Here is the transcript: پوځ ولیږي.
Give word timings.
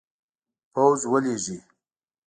پوځ 0.73 0.99
ولیږي. 1.11 1.57